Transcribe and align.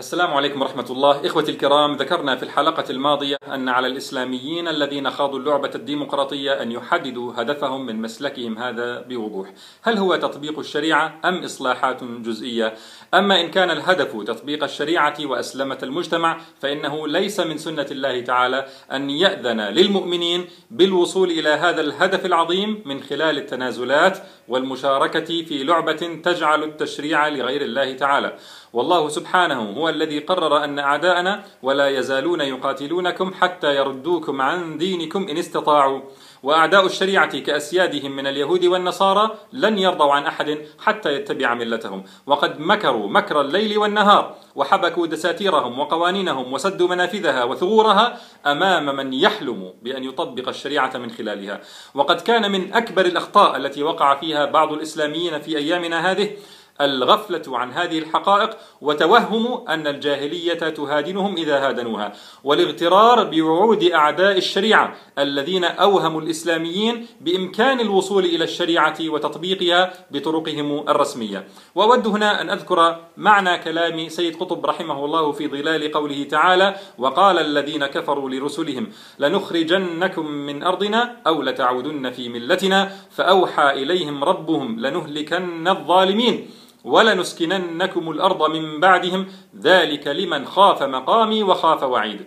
السلام 0.00 0.34
عليكم 0.34 0.62
ورحمة 0.62 0.86
الله. 0.90 1.26
إخوتي 1.26 1.52
الكرام 1.52 1.96
ذكرنا 1.96 2.36
في 2.36 2.42
الحلقة 2.42 2.84
الماضية 2.90 3.36
أن 3.54 3.68
على 3.68 3.86
الإسلاميين 3.86 4.68
الذين 4.68 5.10
خاضوا 5.10 5.38
اللعبة 5.38 5.70
الديمقراطية 5.74 6.62
أن 6.62 6.72
يحددوا 6.72 7.32
هدفهم 7.36 7.86
من 7.86 8.02
مسلكهم 8.02 8.58
هذا 8.58 9.00
بوضوح. 9.00 9.52
هل 9.82 9.98
هو 9.98 10.16
تطبيق 10.16 10.58
الشريعة 10.58 11.20
أم 11.24 11.44
إصلاحات 11.44 12.04
جزئية؟ 12.04 12.74
أما 13.14 13.40
إن 13.40 13.50
كان 13.50 13.70
الهدف 13.70 14.22
تطبيق 14.22 14.64
الشريعة 14.64 15.16
وأسلمة 15.24 15.78
المجتمع 15.82 16.40
فإنه 16.60 17.08
ليس 17.08 17.40
من 17.40 17.58
سنة 17.58 17.86
الله 17.90 18.20
تعالى 18.20 18.66
أن 18.92 19.10
يأذن 19.10 19.60
للمؤمنين 19.60 20.46
بالوصول 20.70 21.30
إلى 21.30 21.48
هذا 21.48 21.80
الهدف 21.80 22.26
العظيم 22.26 22.82
من 22.84 23.02
خلال 23.02 23.38
التنازلات 23.38 24.18
والمشاركة 24.48 25.44
في 25.44 25.64
لعبة 25.64 26.20
تجعل 26.24 26.64
التشريع 26.64 27.28
لغير 27.28 27.62
الله 27.62 27.92
تعالى. 27.92 28.36
والله 28.72 29.08
سبحانه 29.08 29.70
هو 29.70 29.88
الذي 29.88 30.18
قرر 30.18 30.64
أن 30.64 30.78
أعداءنا 30.78 31.44
ولا 31.62 31.88
يزالون 31.88 32.40
يقاتلونكم 32.40 33.34
حتى 33.34 33.76
يردوكم 33.76 34.40
عن 34.42 34.78
دينكم 34.78 35.28
إن 35.28 35.38
استطاعوا. 35.38 36.00
وأعداء 36.42 36.86
الشريعة 36.86 37.38
كأسيادهم 37.38 38.16
من 38.16 38.26
اليهود 38.26 38.64
والنصارى 38.64 39.30
لن 39.52 39.78
يرضوا 39.78 40.12
عن 40.12 40.26
أحد 40.26 40.58
حتى 40.78 41.14
يتبع 41.14 41.54
ملتهم. 41.54 42.04
وقد 42.26 42.60
مكروا 42.60 43.08
مكر 43.08 43.40
الليل 43.40 43.78
والنهار 43.78 44.34
وحبكوا 44.54 45.06
دساتيرهم 45.06 45.78
وقوانينهم 45.78 46.52
وسدوا 46.52 46.88
منافذها 46.88 47.44
وثغورها 47.44 48.18
أمام 48.46 48.96
من 48.96 49.12
يحلم 49.12 49.72
بأن 49.82 50.04
يطبق 50.04 50.48
الشريعة 50.48 50.96
من 50.96 51.10
خلالها. 51.10 51.60
وقد 51.94 52.20
كان 52.20 52.52
من 52.52 52.74
أكبر 52.74 53.06
الأخطاء 53.06 53.56
التي 53.56 53.82
وقع 53.82 54.14
فيها 54.14 54.44
بعض 54.44 54.72
الإسلاميين 54.72 55.40
في 55.40 55.58
أيامنا 55.58 56.10
هذه 56.10 56.30
الغفلة 56.80 57.58
عن 57.58 57.72
هذه 57.72 57.98
الحقائق 57.98 58.56
وتوهم 58.80 59.68
أن 59.68 59.86
الجاهلية 59.86 60.54
تهادنهم 60.54 61.36
إذا 61.36 61.68
هادنوها. 61.68 62.12
والاغترار 62.44 63.24
بوعود 63.24 63.82
أعداء 63.82 64.36
الشريعة 64.36 64.94
الذين 65.18 65.64
أوهموا 65.64 66.20
الإسلاميين 66.20 67.06
بإمكان 67.20 67.80
الوصول 67.80 68.24
إلى 68.24 68.44
الشريعة 68.44 68.96
وتطبيقها 69.00 69.92
بطرقهم 70.10 70.88
الرسمية. 70.88 71.48
وأود 71.74 72.06
هنا 72.06 72.40
أن 72.40 72.50
أذكر 72.50 72.96
معنى 73.16 73.58
كلام 73.58 74.08
سيد 74.08 74.36
قطب 74.36 74.66
رحمه 74.66 75.04
الله 75.04 75.32
في 75.32 75.48
ظلال 75.48 75.92
قوله 75.92 76.24
تعالى 76.24 76.76
وقال 76.98 77.38
الذين 77.38 77.86
كفروا 77.86 78.30
لرسلهم 78.30 78.86
لنخرجنكم 79.18 80.26
من 80.26 80.62
أرضنا 80.62 81.16
أو 81.26 81.42
لتعودن 81.42 82.10
في 82.10 82.28
ملتنا 82.28 82.92
فأوحى 83.10 83.70
إليهم 83.70 84.24
ربهم 84.24 84.80
لنهلكن 84.80 85.68
الظالمين 85.68 86.50
ولنسكننكم 86.84 88.10
الأرض 88.10 88.50
من 88.50 88.80
بعدهم 88.80 89.26
ذلك 89.60 90.06
لمن 90.06 90.44
خاف 90.46 90.82
مقامي 90.82 91.42
وخاف 91.42 91.82
وعيد. 91.82 92.26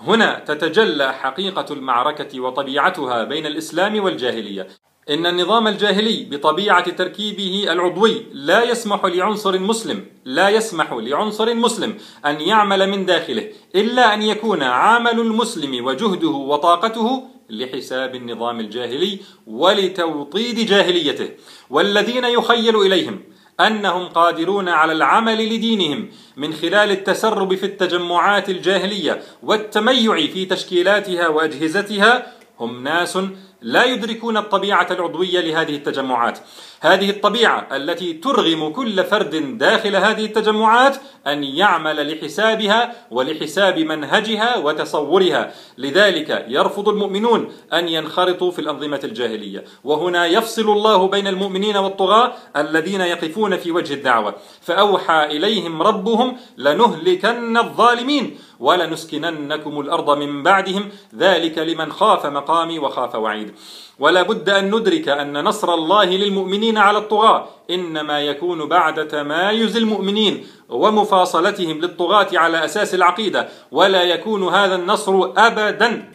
هنا 0.00 0.38
تتجلى 0.38 1.12
حقيقة 1.12 1.66
المعركة 1.70 2.40
وطبيعتها 2.40 3.24
بين 3.24 3.46
الإسلام 3.46 4.04
والجاهلية. 4.04 4.68
إن 5.10 5.26
النظام 5.26 5.68
الجاهلي 5.68 6.24
بطبيعة 6.30 6.90
تركيبه 6.90 7.72
العضوي 7.72 8.26
لا 8.32 8.62
يسمح 8.62 9.04
لعنصر 9.04 9.58
مسلم 9.58 10.06
لا 10.24 10.48
يسمح 10.48 10.92
لعنصر 10.92 11.54
مسلم 11.54 11.96
أن 12.26 12.40
يعمل 12.40 12.90
من 12.90 13.06
داخله 13.06 13.48
إلا 13.74 14.14
أن 14.14 14.22
يكون 14.22 14.62
عمل 14.62 15.20
المسلم 15.20 15.84
وجهده 15.84 16.28
وطاقته 16.28 17.22
لحساب 17.50 18.14
النظام 18.14 18.60
الجاهلي 18.60 19.18
ولتوطيد 19.46 20.66
جاهليته. 20.66 21.30
والذين 21.70 22.24
يخيل 22.24 22.76
إليهم 22.76 23.22
أنهم 23.60 24.08
قادرون 24.08 24.68
على 24.68 24.92
العمل 24.92 25.54
لدينهم 25.54 26.08
من 26.36 26.52
خلال 26.52 26.90
التسرب 26.90 27.54
في 27.54 27.66
التجمعات 27.66 28.48
الجاهلية 28.48 29.22
والتميع 29.42 30.16
في 30.26 30.44
تشكيلاتها 30.44 31.28
وأجهزتها 31.28 32.26
هم 32.60 32.84
ناس 32.84 33.18
لا 33.64 33.84
يدركون 33.84 34.36
الطبيعة 34.36 34.86
العضوية 34.90 35.40
لهذه 35.40 35.76
التجمعات. 35.76 36.38
هذه 36.80 37.10
الطبيعة 37.10 37.68
التي 37.76 38.12
ترغم 38.12 38.68
كل 38.68 39.04
فرد 39.04 39.58
داخل 39.58 39.96
هذه 39.96 40.24
التجمعات 40.24 40.96
أن 41.26 41.44
يعمل 41.44 42.12
لحسابها 42.12 42.92
ولحساب 43.10 43.78
منهجها 43.78 44.56
وتصورها. 44.56 45.52
لذلك 45.78 46.44
يرفض 46.48 46.88
المؤمنون 46.88 47.52
أن 47.72 47.88
ينخرطوا 47.88 48.50
في 48.50 48.58
الأنظمة 48.58 49.00
الجاهلية. 49.04 49.64
وهنا 49.84 50.26
يفصل 50.26 50.72
الله 50.72 51.08
بين 51.08 51.26
المؤمنين 51.26 51.76
والطغاة 51.76 52.32
الذين 52.56 53.00
يقفون 53.00 53.56
في 53.56 53.72
وجه 53.72 53.94
الدعوة. 53.94 54.34
فأوحى 54.60 55.24
إليهم 55.24 55.82
ربهم 55.82 56.36
لنهلكن 56.58 57.56
الظالمين 57.56 58.38
ولنسكننكم 58.60 59.80
الأرض 59.80 60.18
من 60.18 60.42
بعدهم. 60.42 60.88
ذلك 61.16 61.58
لمن 61.58 61.92
خاف 61.92 62.26
مقامي 62.26 62.78
وخاف 62.78 63.14
وعيد. 63.14 63.53
ولا 63.98 64.22
بد 64.22 64.48
أن 64.50 64.74
ندرك 64.74 65.08
أن 65.08 65.44
نصر 65.44 65.74
الله 65.74 66.04
للمؤمنين 66.04 66.78
على 66.78 66.98
الطغاة 66.98 67.48
إنما 67.70 68.20
يكون 68.20 68.68
بعد 68.68 69.08
تمايز 69.08 69.76
المؤمنين 69.76 70.46
ومفاصلتهم 70.68 71.80
للطغاة 71.80 72.28
على 72.34 72.64
أساس 72.64 72.94
العقيدة 72.94 73.48
ولا 73.70 74.02
يكون 74.02 74.48
هذا 74.48 74.74
النصر 74.74 75.32
ابدا. 75.36 76.10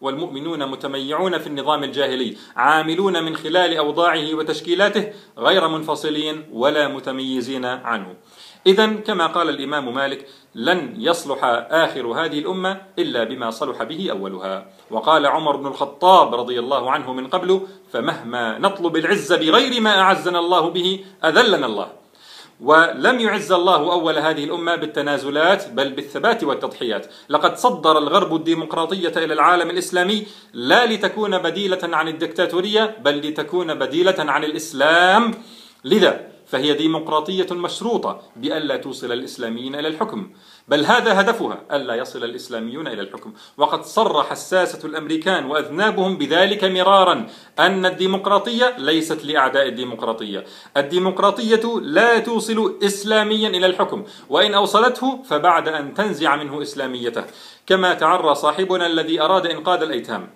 والمؤمنون 0.00 0.70
متميعون 0.70 1.38
في 1.38 1.46
النظام 1.46 1.84
الجاهلي 1.84 2.36
عاملون 2.56 3.24
من 3.24 3.36
خلال 3.36 3.76
أوضاعه 3.76 4.34
وتشكيلاته 4.34 5.12
غير 5.38 5.68
منفصلين 5.68 6.44
ولا 6.52 6.88
متميزين 6.88 7.64
عنه. 7.64 8.14
اذا 8.66 8.86
كما 8.86 9.26
قال 9.26 9.48
الإمام 9.48 9.94
مالك 9.94 10.26
لن 10.54 10.94
يصلح 10.98 11.38
آخر 11.70 12.06
هذه 12.06 12.38
الأمة 12.38 12.80
إلا 12.98 13.24
بما 13.24 13.50
صلح 13.50 13.82
به 13.82 14.10
أولها. 14.10 14.66
وقال 14.90 15.26
عمر 15.26 15.56
بن 15.56 15.66
الخطاب 15.66 16.34
رضي 16.34 16.58
الله 16.58 16.90
عنه 16.90 17.12
من 17.12 17.26
قبل 17.26 17.60
فمهما 17.92 18.58
نطلب 18.58 18.96
العز 18.96 19.32
بغير 19.32 19.80
ما 19.80 20.00
أعزنا 20.00 20.38
الله 20.38 20.70
به 20.70 21.04
أذلنا 21.24 21.66
الله. 21.66 21.88
ولم 22.60 23.20
يعز 23.20 23.52
الله 23.52 23.92
أول 23.92 24.18
هذه 24.18 24.44
الأمة 24.44 24.76
بالتنازلات 24.76 25.68
بل 25.70 25.92
بالثبات 25.92 26.44
والتضحيات. 26.44 27.06
لقد 27.28 27.56
صدر 27.56 27.98
الغرب 27.98 28.34
الديمقراطية 28.34 29.12
إلى 29.16 29.34
العالم 29.34 29.70
الإسلامي 29.70 30.26
لا 30.52 30.86
لتكون 30.86 31.38
بديلة 31.38 31.80
عن 31.82 32.08
الدكتاتورية 32.08 32.96
بل 33.00 33.28
لتكون 33.28 33.74
بديلة 33.74 34.14
عن 34.18 34.44
الإسلام. 34.44 35.34
لذا 35.84 36.33
فهي 36.46 36.74
ديمقراطية 36.74 37.46
مشروطة 37.50 38.20
بألا 38.36 38.76
توصل 38.76 39.12
الإسلاميين 39.12 39.74
إلى 39.74 39.88
الحكم. 39.88 40.30
بل 40.68 40.84
هذا 40.84 41.20
هدفها 41.20 41.60
ألا 41.72 41.94
يصل 41.94 42.24
الإسلاميون 42.24 42.88
إلى 42.88 43.02
الحكم. 43.02 43.32
وقد 43.56 43.84
صرح 43.84 44.32
الساسة 44.32 44.86
الأمريكان 44.88 45.46
وأذنابهم 45.46 46.18
بذلك 46.18 46.64
مرارا 46.64 47.26
أن 47.58 47.86
الديمقراطية 47.86 48.74
ليست 48.78 49.24
لأعداء 49.24 49.68
الديمقراطية. 49.68 50.44
الديمقراطية 50.76 51.80
لا 51.80 52.18
توصل 52.18 52.78
إسلاميا 52.82 53.48
إلى 53.48 53.66
الحكم. 53.66 54.04
وإن 54.28 54.54
أوصلته 54.54 55.22
فبعد 55.22 55.68
أن 55.68 55.94
تنزع 55.94 56.36
منه 56.36 56.62
إسلاميته. 56.62 57.24
كما 57.66 57.94
تعرى 57.94 58.34
صاحبنا 58.34 58.86
الذي 58.86 59.20
أراد 59.20 59.46
إنقاذ 59.46 59.82
الأيتام. 59.82 60.30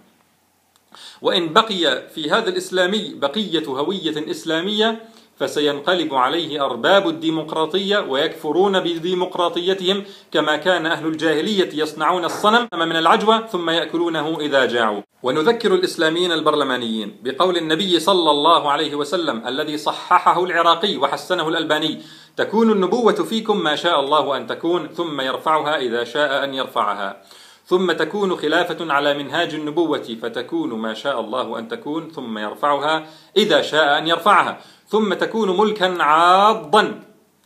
وإن 1.22 1.52
بقي 1.52 2.08
في 2.14 2.30
هذا 2.30 2.48
الإسلامي 2.48 3.14
بقية 3.14 3.66
هوية 3.66 4.30
إسلامية 4.30 5.02
فسينقلب 5.38 6.14
عليه 6.14 6.64
أرباب 6.64 7.08
الديمقراطية 7.08 7.98
ويكفرون 7.98 8.80
بديمقراطيتهم 8.80 10.04
كما 10.32 10.56
كان 10.56 10.86
أهل 10.86 11.06
الجاهلية 11.06 11.70
يصنعون 11.72 12.24
الصنم 12.24 12.68
من 12.72 12.96
العجوة 12.96 13.46
ثم 13.46 13.70
يأكلونه 13.70 14.38
إذا 14.40 14.64
جاعوا. 14.66 15.02
ونذكر 15.22 15.74
الإسلاميين 15.74 16.32
البرلمانيين 16.32 17.16
بقول 17.22 17.56
النبي 17.56 18.00
صلى 18.00 18.30
الله 18.30 18.70
عليه 18.70 18.94
وسلم 18.94 19.46
الذي 19.46 19.76
صححه 19.78 20.44
العراقي 20.44 20.96
وحسنه 20.96 21.48
الألباني 21.48 22.02
تكون 22.36 22.72
النبوة 22.72 23.12
فيكم 23.12 23.60
ما 23.62 23.76
شاء 23.76 24.00
الله 24.00 24.36
أن 24.36 24.46
تكون 24.46 24.88
ثم 24.88 25.20
يرفعها 25.20 25.76
إذا 25.76 26.04
شاء 26.04 26.44
أن 26.44 26.54
يرفعها. 26.54 27.22
ثم 27.66 27.92
تكون 27.92 28.36
خلافة 28.36 28.92
على 28.92 29.14
منهاج 29.14 29.54
النبوة 29.54 30.16
فتكون 30.22 30.70
ما 30.74 30.94
شاء 30.94 31.20
الله 31.20 31.58
أن 31.58 31.68
تكون 31.68 32.10
ثم 32.10 32.38
يرفعها 32.38 33.06
إذا 33.36 33.62
شاء 33.62 33.98
أن 33.98 34.06
يرفعها. 34.06 34.60
ثم 34.88 35.14
تكون 35.14 35.56
ملكا 35.60 36.02
عاضا. 36.02 37.00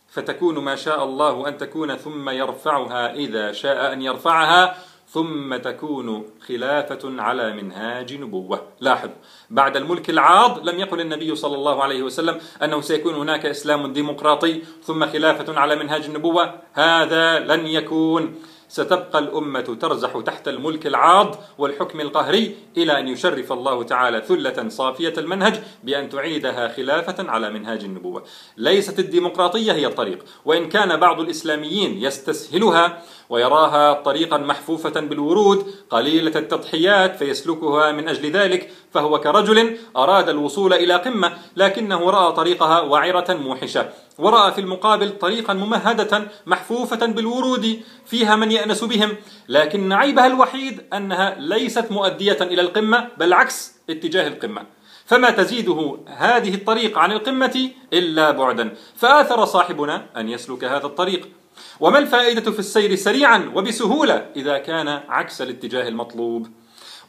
فتكون 0.09 0.59
ما 0.59 0.77
شاء 0.77 1.05
الله 1.05 1.49
أن 1.49 1.59
تكون 1.59 1.97
ثم 1.97 2.31
يرفعها 2.31 3.15
إذا 3.15 3.53
شاء 3.53 3.93
أن 3.93 4.03
يرفعها 4.03 4.77
ثم 5.09 5.56
تكون 5.56 6.27
خلافة 6.49 7.23
على 7.23 7.53
منهاج 7.53 8.15
نبوة. 8.15 8.62
لاحظ 8.81 9.11
بعد 9.50 9.77
الملك 9.77 10.11
العاض 10.11 10.69
لم 10.69 10.79
يقل 10.79 11.00
النبي 11.00 11.37
صلى 11.37 11.55
الله 11.55 11.83
عليه 11.83 12.03
وسلم 12.03 12.39
أنه 12.62 12.81
سيكون 12.81 13.15
هناك 13.15 13.47
إسلام 13.47 13.93
ديمقراطي 13.93 14.62
ثم 14.83 15.06
خلافة 15.06 15.59
على 15.59 15.77
منهاج 15.77 16.05
النبوة. 16.05 16.55
هذا 16.73 17.39
لن 17.39 17.67
يكون. 17.67 18.35
ستبقى 18.72 19.19
الأمة 19.19 19.60
ترزح 19.60 20.20
تحت 20.26 20.48
الملك 20.48 20.86
العاض 20.86 21.36
والحكم 21.58 22.00
القهري 22.00 22.56
إلى 22.76 22.98
أن 22.98 23.08
يشرف 23.08 23.52
الله 23.52 23.82
تعالى 23.82 24.22
ثلة 24.26 24.69
صافية 24.69 25.12
المنهج 25.19 25.60
بأن 25.84 26.08
تعيدها 26.08 26.69
خلافة 26.69 27.30
على 27.30 27.50
منهاج 27.50 27.84
النبوة. 27.84 28.24
ليست 28.56 28.98
الديمقراطية 28.98 29.72
هي 29.72 29.86
الطريق 29.86 30.24
وإن 30.44 30.69
كان 30.69 30.96
بعض 30.96 31.20
الإسلاميين 31.20 32.04
يستسهلها 32.04 33.02
ويراها 33.32 33.93
طريقا 33.93 34.38
محفوفة 34.38 35.00
بالورود 35.00 35.67
قليلة 35.90 36.38
التضحيات 36.38 37.17
فيسلكها 37.17 37.93
من 37.93 38.08
أجل 38.08 38.31
ذلك 38.31 38.70
فهو 38.94 39.20
كرجل 39.20 39.76
أراد 39.96 40.29
الوصول 40.29 40.73
إلى 40.73 40.94
قمة 40.94 41.32
لكنه 41.56 42.11
رأى 42.11 42.32
طريقها 42.32 42.81
وعرة 42.81 43.34
موحشة 43.34 43.88
ورأى 44.19 44.52
في 44.52 44.61
المقابل 44.61 45.19
طريقا 45.19 45.55
ممهدة 45.55 46.29
محفوفة 46.46 47.06
بالورود 47.06 47.81
فيها 48.06 48.37
من 48.37 48.52
يأنس 48.52 48.84
بهم 48.84 49.17
لكن 49.49 49.93
عيبها 49.93 50.26
الوحيد 50.26 50.82
أنها 50.93 51.37
ليست 51.38 51.93
مؤدية 51.93 52.38
إلى 52.40 52.61
القمة 52.62 53.08
بل 53.17 53.32
عكس 53.32 53.73
اتجاه 53.90 54.29
القمة. 54.29 54.67
فما 55.06 55.31
تزيده 55.31 55.99
هذه 56.06 56.55
الطريق 56.55 56.99
عن 56.99 57.12
القمة 57.12 57.70
إلا 57.93 58.31
بعدا 58.31 58.75
فآثر 58.96 59.44
صاحبنا 59.44 60.06
أن 60.17 60.29
يسلك 60.29 60.64
هذا 60.64 60.87
الطريق. 60.87 61.42
وما 61.81 61.99
الفائدة 61.99 62.50
في 62.53 62.59
السير 62.59 62.94
سريعا 62.94 63.53
وبسهولة 63.55 64.26
إذا 64.37 64.59
كان 64.59 64.88
عكس 64.88 65.43
الاتجاه 65.43 65.88
المطلوب؟ 65.88 66.49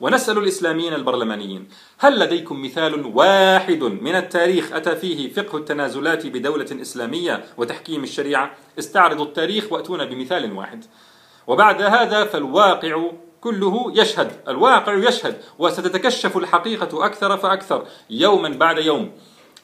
ونسأل 0.01 0.37
الإسلاميين 0.37 0.93
البرلمانيين 0.93 1.67
هل 1.97 2.19
لديكم 2.19 2.63
مثال 2.63 3.05
واحد 3.05 3.83
من 3.83 4.15
التاريخ 4.15 4.73
أتى 4.73 4.95
فيه 4.95 5.33
فقه 5.33 5.57
التنازلات 5.57 6.27
بدولة 6.27 6.81
إسلامية 6.81 7.43
وتحكيم 7.57 8.03
الشريعة؟ 8.03 8.51
استعرضوا 8.79 9.25
التاريخ 9.25 9.71
وأتونا 9.71 10.05
بمثال 10.05 10.53
واحد. 10.53 10.85
وبعد 11.47 11.81
هذا 11.81 12.25
فالواقع 12.25 13.11
كله 13.41 13.91
يشهد 13.95 14.31
الواقع 14.47 14.93
يشهد 14.93 15.37
وستتكشف 15.59 16.37
الحقيقة 16.37 17.05
أكثر 17.05 17.37
فأكثر 17.37 17.85
يوما 18.09 18.49
بعد 18.49 18.77
يوم. 18.77 19.11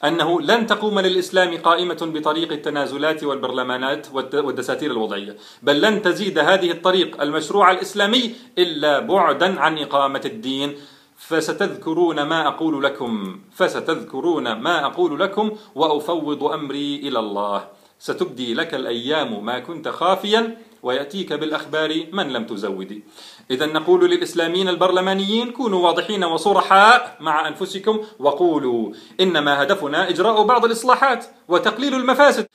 أنه 0.04 0.40
لن 0.40 0.66
تقوم 0.66 1.00
للإسلام 1.00 1.56
قائمة 1.56 1.98
بطريق 2.14 2.52
التنازلات 2.52 3.24
والبرلمانات 3.24 4.06
والدساتير 4.34 4.90
الوضعية 4.90 5.36
بل 5.62 5.80
لن 5.80 6.02
تزيد 6.02 6.38
هذه 6.38 6.70
الطريق 6.70 7.22
المشروع 7.22 7.70
الإسلامي 7.70 8.34
إلا 8.58 8.98
بعدا 8.98 9.60
عن 9.60 9.78
إقامة 9.78 10.22
الدين. 10.24 10.76
فستذكرون 11.16 12.22
ما 12.22 12.46
أقول 12.46 12.82
لكم 12.84 13.40
فستذكرون 13.52 14.52
ما 14.52 14.86
أقول 14.86 15.20
لكم 15.20 15.50
وأفوض 15.74 16.44
أمري 16.44 16.96
إلى 16.96 17.18
الله. 17.18 17.68
ستبدي 17.98 18.54
لك 18.54 18.74
الأيام 18.74 19.44
ما 19.44 19.58
كنت 19.58 19.88
خافيا. 19.88 20.56
ويأتيك 20.82 21.32
بالأخبار 21.32 22.06
من 22.12 22.32
لم 22.32 22.46
تزودي 22.46 23.04
إذا 23.50 23.66
نقول 23.66 24.10
للإسلاميين 24.10 24.68
البرلمانيين 24.68 25.50
كونوا 25.50 25.86
واضحين 25.86 26.24
وصرحاء 26.24 27.16
مع 27.20 27.48
أنفسكم 27.48 28.00
وقولوا 28.18 28.92
إنما 29.20 29.62
هدفنا 29.62 30.08
إجراء 30.08 30.42
بعض 30.42 30.64
الإصلاحات 30.64 31.26
وتقليل 31.48 31.94
المفاسد. 31.94 32.46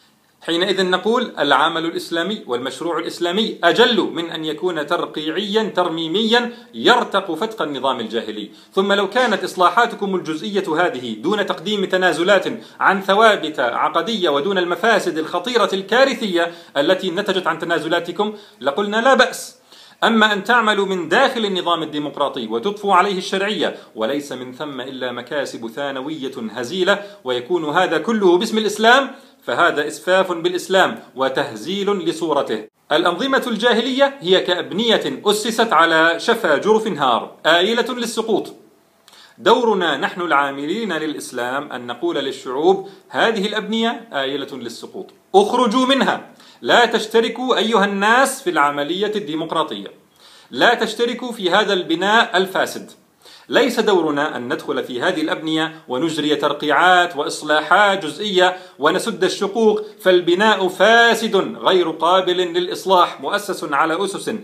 حينئذ 0.45 0.85
نقول 0.85 1.33
العمل 1.39 1.85
الإسلامي 1.85 2.43
والمشروع 2.47 2.99
الإسلامي 2.99 3.57
أجل 3.63 4.01
من 4.01 4.29
أن 4.29 4.45
يكون 4.45 4.87
ترقيعيا 4.87 5.63
ترميميا 5.75 6.51
يرتق 6.73 7.33
فتق 7.33 7.61
النظام 7.61 7.99
الجاهلي. 7.99 8.49
ثم 8.73 8.93
لو 8.93 9.09
كانت 9.09 9.43
إصلاحاتكم 9.43 10.15
الجزئية 10.15 10.85
هذه 10.85 11.13
دون 11.13 11.45
تقديم 11.45 11.85
تنازلات 11.85 12.45
عن 12.79 13.01
ثوابت 13.01 13.59
عقدية 13.59 14.29
ودون 14.29 14.57
المفاسد 14.57 15.17
الخطيرة 15.17 15.69
الكارثية 15.73 16.51
التي 16.77 17.11
نتجت 17.11 17.47
عن 17.47 17.59
تنازلاتكم 17.59 18.33
لقلنا 18.61 18.97
لا 18.97 19.13
بأس. 19.13 19.57
أما 20.03 20.33
أن 20.33 20.43
تعملوا 20.43 20.85
من 20.85 21.09
داخل 21.09 21.45
النظام 21.45 21.83
الديمقراطي 21.83 22.47
وتضفوا 22.47 22.95
عليه 22.95 23.17
الشرعية 23.17 23.75
وليس 23.95 24.31
من 24.31 24.53
ثم 24.53 24.81
إلا 24.81 25.11
مكاسب 25.11 25.67
ثانوية 25.67 26.33
هزيلة 26.51 27.03
ويكون 27.23 27.65
هذا 27.65 27.97
كله 27.97 28.37
باسم 28.37 28.57
الإسلام 28.57 29.11
فهذا 29.45 29.87
إسفاف 29.87 30.31
بالإسلام 30.31 30.99
وتهزيل 31.15 31.89
لصورته. 31.89 32.67
الأنظمة 32.91 33.43
الجاهلية 33.47 34.17
هي 34.19 34.39
كأبنية 34.39 35.21
أسست 35.25 35.73
على 35.73 36.19
شفا 36.19 36.57
جرف 36.57 36.87
هار 36.87 37.35
آيلة 37.45 37.93
للسقوط. 37.93 38.53
دورنا 39.37 39.97
نحن 39.97 40.21
العاملين 40.21 40.93
للإسلام 40.93 41.71
أن 41.71 41.87
نقول 41.87 42.15
للشعوب 42.15 42.89
هذه 43.09 43.45
الأبنية 43.45 44.09
آيلة 44.13 44.57
للسقوط. 44.57 45.11
اخرجوا 45.35 45.85
منها. 45.85 46.29
لا 46.61 46.85
تشتركوا 46.85 47.57
أيها 47.57 47.85
الناس 47.85 48.41
في 48.41 48.49
العملية 48.49 49.11
الديمقراطية. 49.15 49.87
لا 50.51 50.73
تشتركوا 50.73 51.31
في 51.31 51.51
هذا 51.51 51.73
البناء 51.73 52.37
الفاسد. 52.37 52.91
ليس 53.49 53.79
دورنا 53.79 54.37
أن 54.37 54.53
ندخل 54.53 54.83
في 54.83 55.01
هذه 55.01 55.21
الأبنية 55.21 55.75
ونجري 55.87 56.35
ترقيعات 56.35 57.15
وإصلاحات 57.15 58.05
جزئية 58.05 58.57
ونسد 58.79 59.23
الشقوق 59.23 59.81
فالبناء 60.01 60.67
فاسد 60.67 61.35
غير 61.57 61.89
قابل 61.89 62.37
للإصلاح 62.37 63.21
مؤسس 63.21 63.63
على 63.63 64.05
أسس 64.05 64.35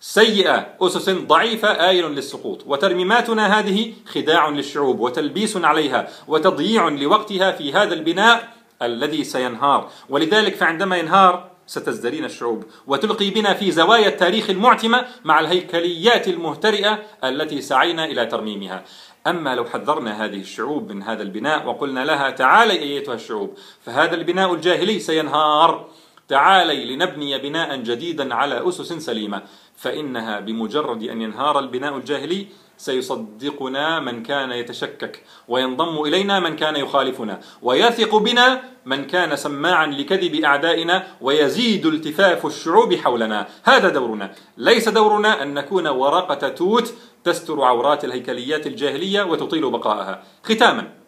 سيئة 0.00 0.66
أسس 0.80 1.10
ضعيفة 1.10 1.88
آيل 1.88 2.04
للسقوط. 2.04 2.62
وترميماتنا 2.66 3.58
هذه 3.58 3.92
خداع 4.06 4.48
للشعوب 4.48 5.00
وتلبيس 5.00 5.56
عليها 5.56 6.08
وتضييع 6.28 6.88
لوقتها 6.88 7.52
في 7.52 7.72
هذا 7.72 7.94
البناء 7.94 8.48
الذي 8.82 9.24
سينهار. 9.24 9.90
ولذلك 10.08 10.54
فعندما 10.54 10.96
ينهار 10.96 11.53
ستزدرين 11.66 12.24
الشعوب 12.24 12.64
وتلقي 12.86 13.30
بنا 13.30 13.54
في 13.54 13.70
زوايا 13.70 14.08
التاريخ 14.08 14.50
المعتمة 14.50 15.06
مع 15.24 15.40
الهيكليات 15.40 16.28
المهترئة 16.28 17.02
التي 17.24 17.60
سعينا 17.60 18.04
إلى 18.04 18.26
ترميمها. 18.26 18.84
أما 19.26 19.54
لو 19.54 19.64
حذرنا 19.64 20.24
هذه 20.24 20.40
الشعوب 20.40 20.92
من 20.92 21.02
هذا 21.02 21.22
البناء 21.22 21.66
وقلنا 21.66 22.04
لها 22.04 22.30
تعالي 22.30 22.78
أيتها 22.78 23.14
الشعوب 23.14 23.58
فهذا 23.80 24.14
البناء 24.14 24.54
الجاهلي 24.54 24.98
سينهار. 24.98 25.88
تعالي 26.28 26.94
لنبني 26.94 27.38
بناء 27.38 27.76
جديدا 27.76 28.34
على 28.34 28.68
أسس 28.68 28.92
سليمة. 28.92 29.42
فإنها 29.76 30.40
بمجرد 30.40 31.02
أن 31.02 31.22
ينهار 31.22 31.58
البناء 31.58 31.96
الجاهلي 31.96 32.46
سيصدقنا 32.76 34.00
من 34.00 34.22
كان 34.22 34.52
يتشكك 34.52 35.22
وينضم 35.48 36.02
إلينا 36.02 36.40
من 36.40 36.56
كان 36.56 36.76
يخالفنا 36.76 37.40
ويثق 37.62 38.16
بنا 38.16 38.62
من 38.86 39.04
كان 39.06 39.36
سماعا 39.36 39.86
لكذب 39.86 40.44
أعدائنا 40.44 41.06
ويزيد 41.20 41.86
التفاف 41.86 42.46
الشعوب 42.46 42.94
حولنا. 42.94 43.48
هذا 43.64 43.88
دورنا. 43.88 44.34
ليس 44.56 44.88
دورنا 44.88 45.42
أن 45.42 45.54
نكون 45.54 45.86
ورقة 45.86 46.48
توت 46.48 46.94
تستر 47.24 47.62
عورات 47.62 48.04
الهيكليات 48.04 48.66
الجاهلية 48.66 49.22
وتطيل 49.22 49.70
بقاءها 49.70 50.22
ختاما. 50.44 51.03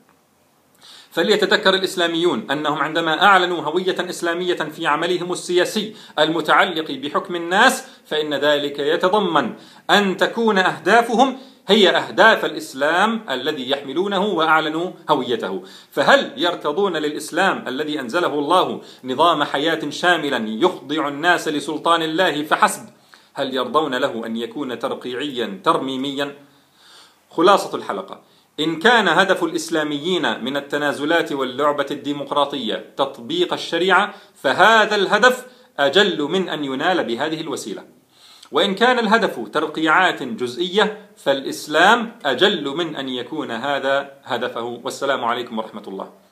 فليتذكر 1.16 1.74
الإسلاميون 1.74 2.50
أنهم 2.50 2.78
عندما 2.78 3.22
أعلنوا 3.22 3.62
هوية 3.62 3.96
إسلامية 4.00 4.54
في 4.54 4.86
عملهم 4.86 5.32
السياسي 5.32 5.94
المتعلق 6.18 6.90
بحكم 6.90 7.36
الناس 7.36 7.84
فإن 8.06 8.34
ذلك 8.34 8.78
يتضمن 8.78 9.54
أن 9.90 10.16
تكون 10.16 10.58
أهدافهم 10.58 11.38
هي 11.68 11.90
أهداف 11.90 12.44
الإسلام 12.44 13.24
الذي 13.30 13.70
يحملونه 13.70 14.24
وأعلنوا 14.24 14.90
هويته. 15.10 15.62
فهل 15.90 16.32
يرتضون 16.36 16.96
للإسلام 16.96 17.68
الذي 17.68 18.00
أنزله 18.00 18.34
الله 18.34 18.80
نظام 19.04 19.44
حياة 19.44 19.90
شاملا 19.90 20.48
يخضع 20.48 21.08
الناس 21.08 21.48
لسلطان 21.48 22.02
الله 22.02 22.42
فحسب؟ 22.42 22.82
هل 23.34 23.54
يرضون 23.54 23.94
له 23.94 24.26
أن 24.26 24.36
يكون 24.36 24.78
ترقيعيا 24.78 25.60
ترميميا؟ 25.64 26.36
خلاصة 27.30 27.76
الحلقة. 27.76 28.35
إن 28.60 28.78
كان 28.78 29.08
هدف 29.08 29.44
الإسلاميين 29.44 30.44
من 30.44 30.56
التنازلات 30.56 31.32
واللعبة 31.32 31.86
الديمقراطية 31.90 32.94
تطبيق 32.96 33.52
الشريعة 33.52 34.14
فهذا 34.34 34.94
الهدف 34.96 35.46
أجل 35.78 36.22
من 36.22 36.48
أن 36.48 36.64
ينال 36.64 37.04
بهذه 37.04 37.40
الوسيلة. 37.40 37.84
وإن 38.52 38.74
كان 38.74 38.98
الهدف 38.98 39.48
ترقيعات 39.52 40.22
جزئية 40.22 41.10
فالإسلام 41.16 42.18
أجل 42.24 42.68
من 42.68 42.96
أن 42.96 43.08
يكون 43.08 43.50
هذا 43.50 44.12
هدفه. 44.24 44.80
والسلام 44.84 45.24
عليكم 45.24 45.58
ورحمة 45.58 45.82
الله. 45.88 46.12